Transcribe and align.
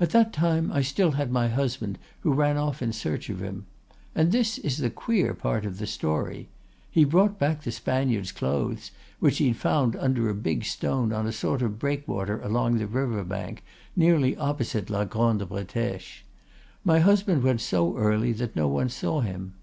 "'At 0.00 0.10
that 0.10 0.32
time 0.32 0.72
I 0.72 0.82
still 0.82 1.12
had 1.12 1.30
my 1.30 1.46
husband, 1.46 1.96
who 2.22 2.32
ran 2.34 2.56
off 2.56 2.82
in 2.82 2.92
search 2.92 3.30
of 3.30 3.40
him. 3.40 3.66
And 4.12 4.32
this 4.32 4.58
is 4.58 4.78
the 4.78 4.90
queer 4.90 5.32
part 5.32 5.64
of 5.64 5.78
the 5.78 5.86
story: 5.86 6.48
he 6.90 7.04
brought 7.04 7.38
back 7.38 7.62
the 7.62 7.70
Spaniard's 7.70 8.32
clothes, 8.32 8.90
which 9.20 9.38
he 9.38 9.46
had 9.46 9.56
found 9.56 9.94
under 9.94 10.28
a 10.28 10.34
big 10.34 10.64
stone 10.64 11.12
on 11.12 11.24
a 11.24 11.30
sort 11.30 11.62
of 11.62 11.78
breakwater 11.78 12.40
along 12.40 12.78
the 12.78 12.88
river 12.88 13.22
bank, 13.22 13.62
nearly 13.94 14.36
opposite 14.36 14.90
la 14.90 15.04
Grande 15.04 15.42
Bretèche. 15.42 16.22
My 16.82 16.98
husband 16.98 17.44
went 17.44 17.60
so 17.60 17.96
early 17.96 18.32
that 18.32 18.56
no 18.56 18.66
one 18.66 18.88
saw 18.88 19.20
him. 19.20 19.54